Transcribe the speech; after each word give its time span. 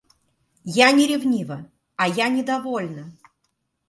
Я 0.77 0.85
не 0.99 1.03
ревнива, 1.11 1.57
а 1.95 2.07
я 2.07 2.27
недовольна. 2.39 3.05